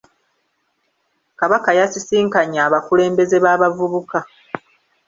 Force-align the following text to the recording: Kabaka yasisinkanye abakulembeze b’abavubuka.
Kabaka 1.39 1.69
yasisinkanye 1.79 2.59
abakulembeze 2.67 3.35
b’abavubuka. 3.43 4.17